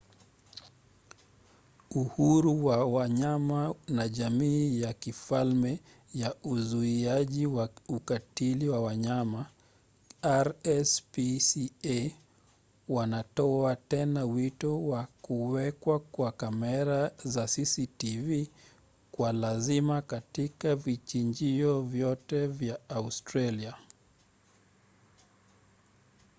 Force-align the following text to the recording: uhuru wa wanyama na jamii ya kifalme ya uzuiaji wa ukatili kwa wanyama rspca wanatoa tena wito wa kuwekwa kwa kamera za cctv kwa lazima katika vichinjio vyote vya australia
uhuru 1.95 2.65
wa 2.65 2.85
wanyama 2.85 3.75
na 3.87 4.09
jamii 4.09 4.81
ya 4.81 4.93
kifalme 4.93 5.79
ya 6.13 6.35
uzuiaji 6.43 7.45
wa 7.47 7.69
ukatili 7.89 8.69
kwa 8.69 8.81
wanyama 8.83 9.45
rspca 10.23 12.11
wanatoa 12.89 13.75
tena 13.75 14.25
wito 14.25 14.85
wa 14.87 15.07
kuwekwa 15.21 15.99
kwa 15.99 16.31
kamera 16.31 17.11
za 17.23 17.45
cctv 17.47 18.47
kwa 19.11 19.33
lazima 19.33 20.01
katika 20.01 20.75
vichinjio 20.75 21.81
vyote 21.81 22.47
vya 22.47 22.89
australia 22.89 23.73